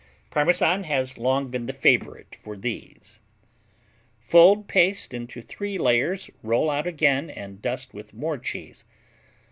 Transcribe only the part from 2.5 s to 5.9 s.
these. Fold paste into 3